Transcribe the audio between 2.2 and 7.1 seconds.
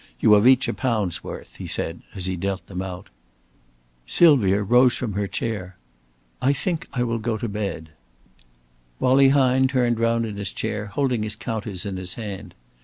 he dealt them out. Sylvia rose from her chair. "I think I